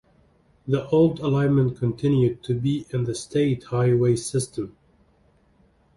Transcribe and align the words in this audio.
The 0.67 0.89
old 0.89 1.19
alignment 1.19 1.77
continued 1.77 2.41
to 2.45 2.55
be 2.55 2.87
in 2.89 3.03
the 3.03 3.13
state 3.13 3.65
highway 3.65 4.15
system. 4.15 4.75